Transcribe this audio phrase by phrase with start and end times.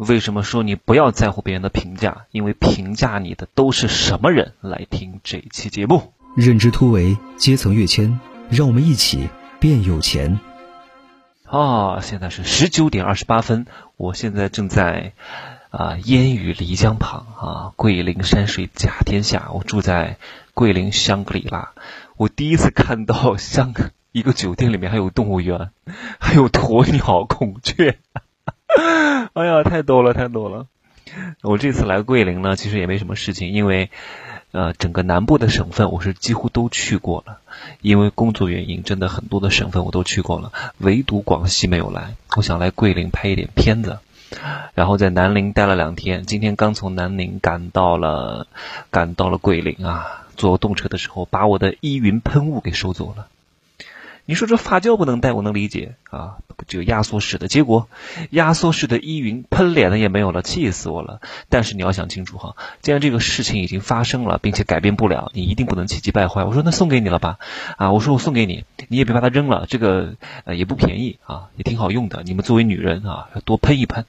[0.00, 2.24] 为什么说你不要在乎别人的评价？
[2.30, 4.54] 因为评价你的都是什么人？
[4.62, 6.14] 来听这期节目。
[6.34, 8.18] 认知突围，阶层跃迁，
[8.48, 9.28] 让我们一起
[9.58, 10.40] 变有钱。
[11.44, 13.66] 啊，现在是十九点二十八分，
[13.98, 15.12] 我现在正在
[15.68, 19.50] 啊烟雨漓江旁啊，桂林山水甲天下。
[19.52, 20.16] 我住在
[20.54, 21.72] 桂林香格里拉，
[22.16, 23.74] 我第一次看到香
[24.12, 25.72] 一个酒店里面还有动物园，
[26.18, 27.98] 还有鸵鸟、孔雀。
[29.34, 30.66] 哎呀，太多了，太多了！
[31.42, 33.90] 我这次来桂林呢，其实也没什么事情，因为
[34.52, 37.38] 呃，整个南部的省份我是几乎都去过了。
[37.80, 42.14] 因为工作原因，真的很多的省份我都去过了，唯独广西没有来。
[42.36, 43.98] 我想来桂林拍一点片子，
[44.74, 48.46] 然后在南宁待了两天，今天刚从南宁赶到了，
[48.90, 50.26] 赶到了桂林啊！
[50.36, 53.26] 坐动车的时候，把我的依云喷雾给收走了。
[54.30, 56.36] 你说这发胶不能带，我能理解啊，
[56.68, 57.88] 就压缩式的，结果
[58.30, 61.20] 压缩式的依云喷脸的也没有了，气死我了。
[61.48, 66.44] 但是你要想清楚哈，既然这个事情已经发生了，并且改变不了，你一定不能气急败坏。
[66.44, 67.38] 我说那送给你了吧，
[67.76, 70.14] 啊，我说我送给你，你也别把它扔了，这个
[70.46, 72.22] 也不便宜啊，也挺好用的。
[72.24, 74.04] 你们作为女人啊，要多喷一喷。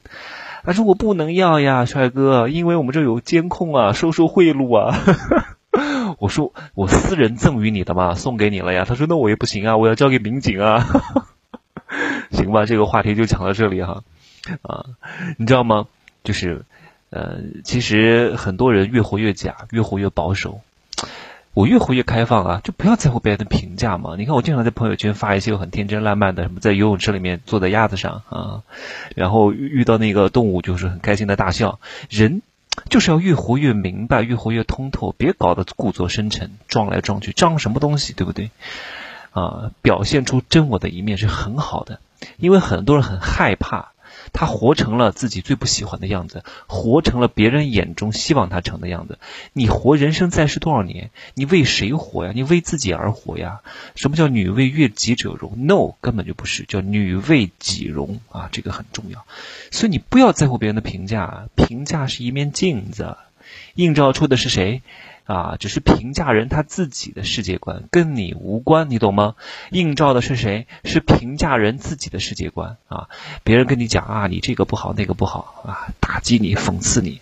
[0.64, 5.58] 他说我不能要呀，帅哥，因为我们这有监控啊，收受贿赂啊。
[6.22, 8.86] 我说我私人赠予你的嘛，送给你了呀。
[8.88, 10.86] 他说那我也不行啊，我要交给民警啊。
[12.30, 14.04] 行吧，这个话题就讲到这里哈。
[14.62, 14.86] 啊，
[15.40, 15.88] 你知道吗？
[16.24, 16.62] 就是
[17.10, 20.62] 呃，其实很多人越活越假，越活越保守。
[21.56, 24.14] 我越活越开放啊，就不要在乎别人的评价嘛。
[24.16, 28.62] 你看我经常在朋友圈发一些很天真烂漫的，什么在游泳池里面坐在鸭子上啊，
[29.16, 31.80] 然后遇到那个动物就是很开心的大笑。
[32.12, 32.44] 人。
[32.90, 38.52] 就是要越活越明白，越活越通透，别搞得故作深沉，装来装去，装什么东西，对不对？
[39.32, 42.00] 啊，表现出真我的一面是很好的，
[42.38, 43.92] 因为很多人很害怕，
[44.34, 49.20] 他活成了自己最不喜欢的样子，活成了别人眼中希望他成的样子。
[49.54, 51.12] 你活人生在世多少年？
[51.34, 52.32] 你为谁活呀？
[52.34, 53.62] 你为自己而活呀？
[53.96, 59.26] 什么叫女为悦己者容？No，根本就不是，叫女为己容啊，这个很重要。
[59.72, 63.18] 所以你不要在乎别人的评价，评价是一面镜子，
[63.76, 64.82] 映照出的是谁？
[65.32, 69.36] 啊，只是评价人他自己的世界观，跟你无关，你懂吗？
[69.70, 70.68] 映照的是谁？
[70.84, 73.08] 是评价人自己的世界观啊！
[73.46, 77.22] 别人跟你讲啊，你这个不好，那个不好啊，打击你，讽刺你，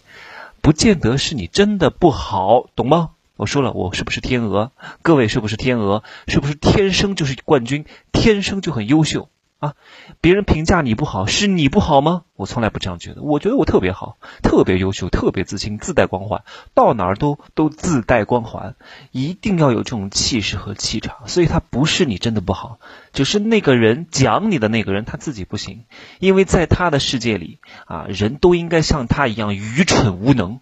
[0.60, 3.12] 不见得是你真的不好，懂吗？
[3.36, 4.72] 我说了，我是不是天鹅？
[5.04, 6.04] 各位是不是天鹅？
[6.28, 7.86] 是不是天生就是冠军？
[8.12, 9.30] 天生就很优秀？
[9.60, 9.76] 啊，
[10.22, 12.24] 别人评价你不好，是你不好吗？
[12.36, 16.44] 我从来不这样觉得，我觉得我特别好，特别优秀，特别自信，自带光环，
[16.74, 18.76] 到哪儿都都自带光环，
[19.12, 21.28] 一定要有这种气势和气场。
[21.28, 22.80] 所以他不是你真的不好，
[23.12, 25.84] 只是那个人讲你的那个人他自己不行，
[26.20, 30.62] 因为在他的世界里啊，人都应该像他一样愚蠢无能，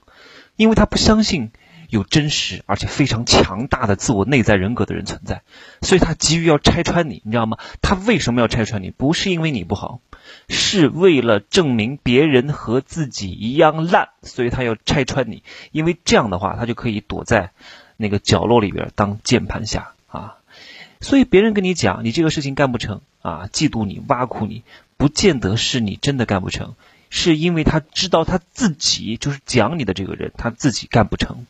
[0.55, 1.51] 因为他不相信。
[1.89, 5.41] 有真实而且非常强大的自我内在人格的人存在，
[5.81, 7.57] 所以他急于要拆穿你，你知道吗？
[7.81, 8.91] 他为什么要拆穿你？
[8.91, 10.01] 不是因为你不好，
[10.49, 15.43] 是为了证明别人和自己一样烂，所以他要拆穿你。
[15.71, 17.51] 因为这样的话，他就可以躲在
[17.95, 20.35] 那个角落里边当键盘侠啊。
[20.99, 24.63] 所以别人跟你讲你这个事情干不成啊，嫉妒你、挖苦你，
[24.97, 26.75] 不见得是你真的干不成。
[27.09, 31.45] 是因为他知道他自己就是讲你的这个人，他自己干不成，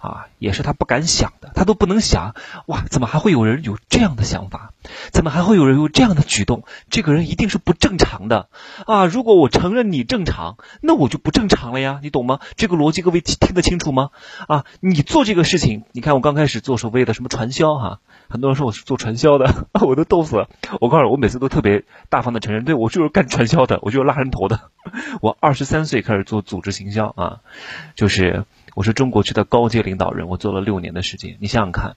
[0.00, 2.34] 啊，也是他不敢想的，他都不能想，
[2.66, 4.72] 哇，怎么还会有人有这样的想法？
[5.12, 6.64] 怎么还会有人有这样的举动？
[6.88, 8.48] 这个人一定是不正常的，
[8.86, 9.04] 啊！
[9.04, 12.40] 如果我承认你正常，那我就不正常了呀，你懂吗？
[12.56, 14.08] 这个逻辑各位听得清楚吗？
[14.48, 18.00] 啊，你做这个事情，你看我刚开始做所谓的什么传销哈。
[18.30, 20.48] 很多人说我是做传销的， 我都逗死了。
[20.80, 24.70] 我告诉你，我每次都特别大方的承认，对我就是干传销的，我就是拉人头的。
[25.20, 27.40] 我二十三岁开始做组织行销啊，
[27.96, 31.36] 就是我是中国区的高阶领导人，我做了六年的时间。
[31.40, 31.96] 你想想看。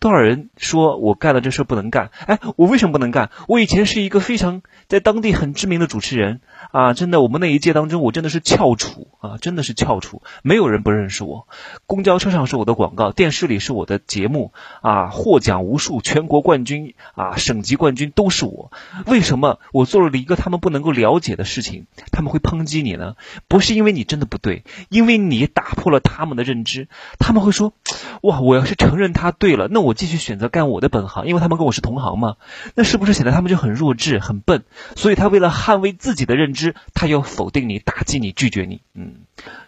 [0.00, 2.10] 多少人说我干了这事不能干？
[2.24, 3.30] 哎，我为什么不能干？
[3.48, 6.40] 我以前是一个非常在当地很知名的主持人
[6.72, 6.94] 啊！
[6.94, 11.46] 真的，我们那一届当中，我真的是翘楚啊，真的是翘楚，没有人不认识我。
[11.86, 18.72] 公交车上是我的广告，电视里是我的节目啊，获奖无数，全国冠军啊，省级冠军都是我。
[19.06, 23.16] 为什么我做了一个他们不能够了解的事情，他们会抨击你呢？
[23.48, 26.88] 不是因为你真的不对，因为你打破了他们的认知，
[27.18, 27.74] 他们会说：
[28.22, 29.89] 哇，我要是承认他对了，那我。
[29.90, 32.36] 我继续选择干我的本行，因为他们跟我是同行嘛，
[32.76, 34.62] 那是不是显得他们就很弱智、很笨？
[34.94, 38.82] 所以他为了捍卫自己的认知，他要否定你、打击你、拒绝你。
[38.94, 39.22] 嗯，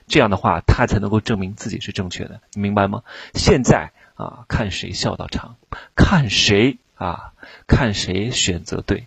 [0.06, 3.02] 这样的话，他才能够证明自己是正确的，你明白吗？
[3.34, 5.56] 现在啊，看谁笑到长，
[5.96, 7.32] 看谁啊，
[7.66, 9.06] 看谁选择对。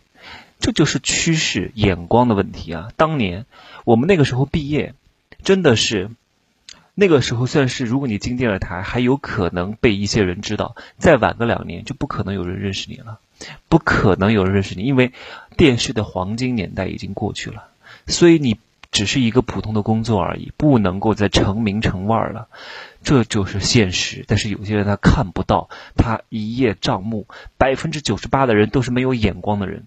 [0.59, 2.89] 这就是趋势眼光的问题啊！
[2.97, 3.45] 当年
[3.85, 4.95] 我们那个时候毕业，
[5.43, 6.11] 真的是
[6.97, 13.19] 那个时候算是，如果你进电视台，还有可能被一些人知道；再晚个两年，就不可能有人认识你了，
[13.67, 15.11] 不可能有人认识你，因为
[15.57, 17.65] 电视的黄金年代已经过去了。
[18.07, 18.57] 所以你
[18.91, 22.47] 只是一个普通的工作而已，不能够再成名成腕儿了。
[23.03, 27.27] 这就是现实，但是有些人他看不到，他一叶障目。
[27.57, 29.85] 百分之九十八的人都是没有眼光的人。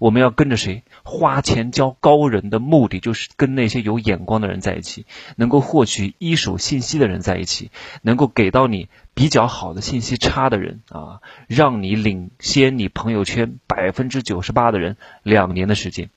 [0.00, 0.82] 我们要跟着谁？
[1.04, 7.70] 花钱交高人的目的就是跟那些有眼光的人在一起，能够获取一手信息的人在一起，
[8.02, 16.10] 能够给到你比较好的信息差的人啊，让你领先你朋友圈百分之九十八的人两年的时间。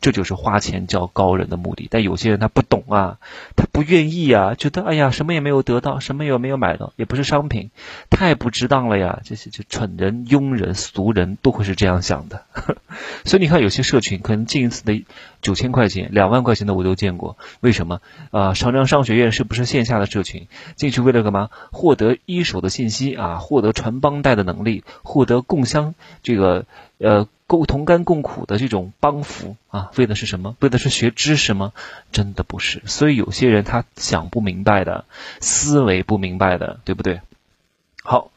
[0.00, 3.18] 这就是花钱叫高人的目的，但有些人他不懂啊，
[3.56, 7.70] 他不愿意啊，觉得哎呀，什么也没有得到，什么也没有买到，也不是商品，
[8.10, 9.20] 太不值当了呀！
[9.24, 12.44] 这些就蠢人、庸人、俗人都会是这样想的。
[13.24, 15.04] 所以你看，有些社群可能近一次的
[15.46, 17.36] 九千块钱、两万块钱的我都见过。
[17.60, 18.00] 为什么
[18.32, 18.52] 啊？
[18.54, 20.48] 长江商学院是不是线下的社群？
[20.74, 21.50] 进去为了干嘛？
[21.70, 26.66] 获得一手的信息啊，获得传帮带的能力，获得共享这个
[26.98, 27.28] 呃。
[27.48, 30.56] 共同甘共苦的这种帮扶啊，为的是什么？
[30.58, 31.72] 为的是学知识吗？
[32.10, 32.82] 真的不是。
[32.86, 35.04] 所以有些人他想不明白的，
[35.38, 37.20] 思维不明白的，对不对？
[38.02, 38.32] 好，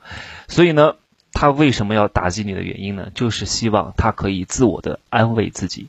[0.48, 0.94] 所以呢，
[1.34, 3.10] 他为什么要打击你的原因呢？
[3.16, 5.88] 就是希望他可以自我的安慰自己。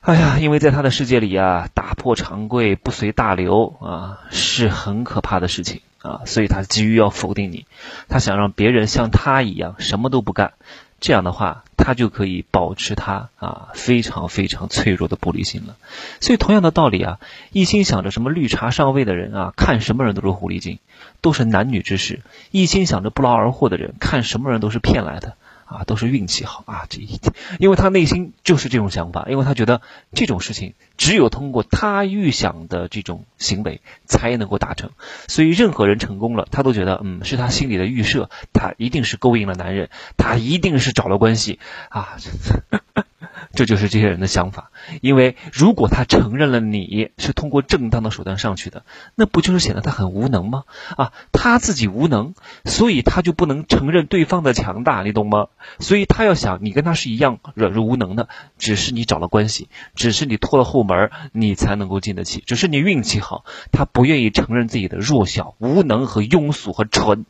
[0.00, 7.66] 哎呀，因为在他的世界里啊，打破常规、不随大流啊，是很可怕的事情啊，所以他急于要否定你，
[8.08, 10.54] 他想让别人像他一样什么都不干。
[11.00, 15.76] 这样的话，他就可以保持他啊非常非常脆弱的玻璃心了。
[16.20, 17.20] 所以同样的道理啊，
[17.52, 20.78] 一心想着什么绿茶上位的人啊，看什么人都是狐狸精，
[21.20, 22.20] 都是男女之事；
[22.50, 25.34] 一心想着不劳而获的人，看什么人都是骗来的。
[25.70, 26.86] 啊，都是运气好啊！
[26.90, 29.80] 这一点，因为他内心就是这种想法，因为他觉得
[30.12, 34.90] 这种事情只有通过他预想的这种行为才能够达成，
[35.28, 42.16] 所以任何人成功了，他都觉得嗯是他心里的预设，他一定是勾引了男人，他一定是找了关系啊。
[43.52, 44.70] 这就是这些人的想法，
[45.00, 48.84] 因为如果他承认了你是通过正当的手段上去的，
[49.16, 50.62] 那不就是显得他很无能吗？
[50.96, 55.48] 啊，他自己无能，所以他就不能承认对方的强大，你懂吗？
[55.80, 67.26] 所以他要想你跟他是一样软弱无能的，只是你找了关系，只是你拖了后门，你才能够进得起，只是你运气好，他不愿意承认自己的弱小、无能和庸俗和蠢，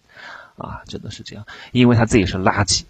[0.59, 2.83] 啊，真的是这样，因为他自己是垃圾。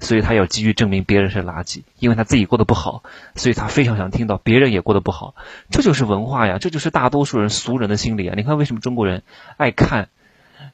[0.00, 3.02] 所以他要急于证明别人是垃圾，因为他自己过得不好，
[3.36, 5.34] 所以他非常想听到别人也过得不好。
[5.70, 8.34] 这就是文化呀，这就是大多数人俗人的心理啊！
[8.36, 9.22] 你看，为什么中国人
[9.56, 10.08] 爱看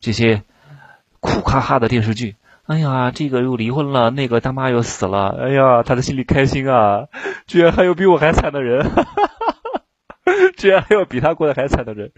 [0.01, 0.43] 这些
[1.21, 2.37] 苦哈哈的电视剧？
[2.67, 7.07] 哎呀，这个又离婚了，那个他妈又死了，哎呀，他的心里开心啊！
[7.47, 8.87] 居然还有比我还惨的人，
[10.59, 12.13] 居然还有比他过得还惨的人。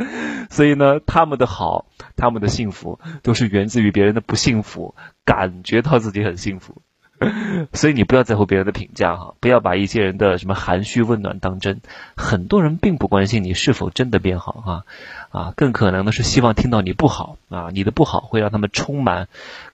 [0.50, 6.82] 所以呢，他们的好，他们的幸福，都是源自于别人的不幸福，感觉到自己很幸福。
[7.75, 11.82] 所以你不要在乎别人的评价哈，不要把一些人的什么含蓄问暖当真。
[12.16, 19.28] 很多人并不关心你是否真的变好啊，啊，更可能的是希望听到你不好啊，你的不好会让他们充满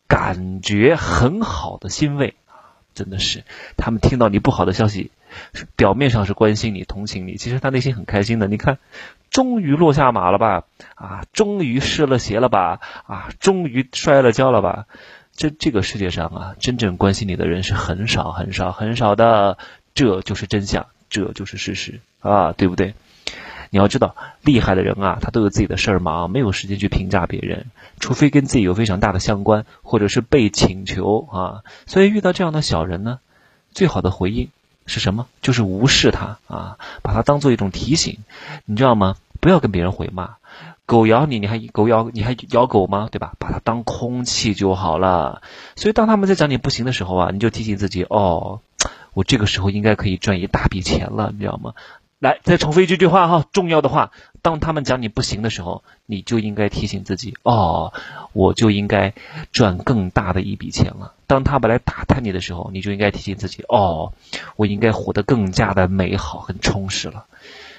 [0.09, 3.45] 感觉很好的欣慰啊，真的是，
[3.77, 5.13] 他们听到你不好的消息，
[5.77, 8.47] 表面上是关心你、同情你，其实他内心很开心的。
[8.47, 8.79] 你看，
[9.31, 10.65] 终于落下马了吧？
[10.95, 12.81] 啊，终于失了鞋了吧？
[13.07, 14.87] 啊，终于摔了跤了吧？
[15.35, 19.59] 这这个世界上啊，真正关心你的人是很少很少很少的，
[19.95, 22.95] 这就是真相，这就是事实啊，对不对？
[23.69, 27.67] 你要知道，厉害的人啊，他都有自己的事儿忙，没有时间去评价别人，
[27.99, 31.63] 除非跟自己有非常大的相关，或者是被请求啊。
[31.85, 33.19] 所以遇到这样的小人呢，
[33.73, 34.49] 最好的回应
[34.87, 35.27] 是什么？
[35.43, 38.19] 就是无视他啊，把他当做一种提醒，
[38.65, 39.17] 你知道吗？
[39.41, 40.37] 不要跟别人回骂。
[40.87, 43.09] 狗咬你，你还狗咬你还咬狗吗？
[43.11, 43.35] 对吧？
[43.41, 45.43] 把它当空气就好了。
[45.75, 48.61] 所以当他们在讲你不行的时候啊，你就提醒自己哦，
[49.13, 51.75] 我这个时候应该可以赚一大笔钱了，你知道吗？
[52.19, 54.11] 来，再重复一句句话哈，重要的话。
[54.41, 57.93] 当他们讲你不行的时候，你就应该提醒自己哦，
[58.33, 59.13] 我就应该
[59.53, 61.13] 赚更大的一笔钱了。
[61.27, 64.15] 当他们来打探你的时候，你就应该提醒自己哦，
[64.57, 67.27] 我应该活得更加的美好、很充实了。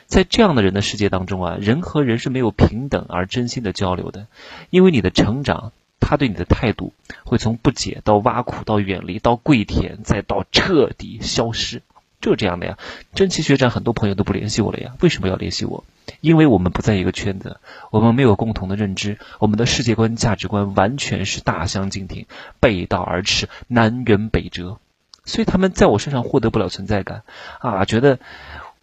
[0.05, 4.27] 在这样的人的世界当中啊，人和人是没有平等而真心的交流的，
[4.69, 11.81] 因为你的成长，他对你的态度会从不解到挖苦到远离到跪舔再到彻底消失，
[12.21, 12.77] 就是这样的呀。
[13.13, 15.83] 真奇学长很多朋友都不联系我了呀，为什么要联系我？
[16.21, 17.59] 因为我们不在一个圈子，
[17.91, 22.25] 我们没有共同的认知，我们的世界观价值观完全是大相径庭，
[22.59, 24.79] 背道而驰，南辕北辙。
[25.25, 27.23] 所以他们在我身上获得不了存在感，
[27.59, 28.19] 啊，觉得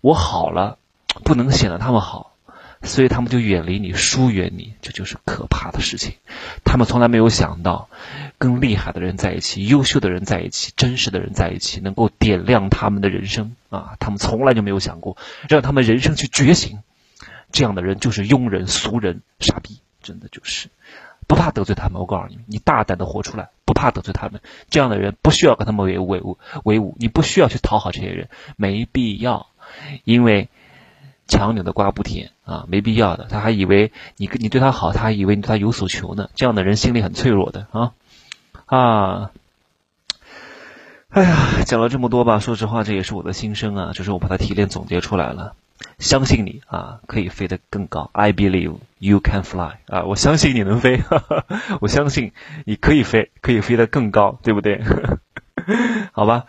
[0.02, 0.76] 我好了，
[1.24, 2.33] 不能显得他们好。
[2.84, 6.14] 所以他们就远离你，疏远你，这就是可怕的事情。
[6.64, 7.88] 他们从来没有想到，
[8.38, 13.96] 跟厉害的人在一起，优秀的人在一起，真实的人在一起，能够点亮他们的人生啊！
[14.00, 15.16] 他们从来就没有想过，
[15.48, 16.78] 让他们人生去觉醒。
[17.52, 20.68] 这样的人就是庸人、俗人、傻逼，真的就是
[21.26, 22.00] 不怕得罪他们。
[22.00, 24.42] 我告诉你，你大胆的活出来，不怕得罪他们。
[24.68, 29.46] 这样的人不需要跟他们为为伍为伍，你不需要去讨好这些人，没必要，
[30.04, 30.50] 因为。
[31.26, 33.26] 强扭的瓜不甜啊，没必要的。
[33.30, 36.28] 他还以为你跟你对他好，他还以为你对他有所求呢。
[36.34, 37.92] 这样的人心里很脆弱的啊
[38.66, 39.30] 啊！
[41.10, 45.54] 哎呀，讲了这么多吧，说实话，这也是我的心声啊，就是我把它提炼总结出来了。
[45.98, 48.10] 相信你啊，可以飞得更高。
[48.12, 51.02] I believe you can fly 啊，我相信你能飞，
[51.80, 52.32] 我相信
[52.64, 54.82] 你可以飞，可以飞得更高，对不对？
[56.12, 56.46] 好吧。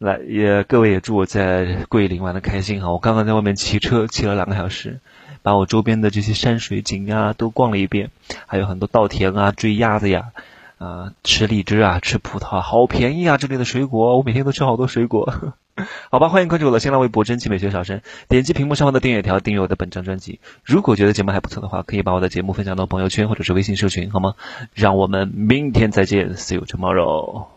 [0.00, 2.90] 来，也各位也祝我在桂林玩的开心哈！
[2.90, 4.98] 我刚刚在外面骑车骑了两个小时，
[5.42, 8.10] 把我周边的这些山水景啊都逛了一遍，
[8.46, 10.32] 还有很多稻田啊，追鸭子呀，
[10.78, 13.36] 啊，吃荔枝啊，吃葡萄，好便宜啊！
[13.36, 15.52] 这里的水果，我每天都吃好多水果。
[16.10, 20.40] 好吧，欢迎关注我的新浪微博“真奇美学小生”，点击屏幕上方的订阅条订阅我的本张专辑。
[20.64, 24.34] 如果觉得节目还不错的话，可以把我的节目分享到朋友圈或者是微信社群，好吗？
[24.72, 27.48] 让我们明天再见，See you tomorrow。